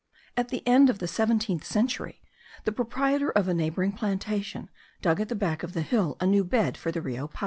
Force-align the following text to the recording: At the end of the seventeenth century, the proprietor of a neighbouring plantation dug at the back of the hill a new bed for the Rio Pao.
At 0.35 0.49
the 0.49 0.67
end 0.67 0.89
of 0.89 0.97
the 0.97 1.07
seventeenth 1.07 1.63
century, 1.63 2.23
the 2.63 2.71
proprietor 2.71 3.29
of 3.33 3.47
a 3.47 3.53
neighbouring 3.53 3.91
plantation 3.91 4.71
dug 5.03 5.19
at 5.21 5.29
the 5.29 5.35
back 5.35 5.61
of 5.61 5.73
the 5.73 5.83
hill 5.83 6.17
a 6.19 6.25
new 6.25 6.43
bed 6.43 6.75
for 6.75 6.91
the 6.91 7.03
Rio 7.03 7.27
Pao. 7.27 7.39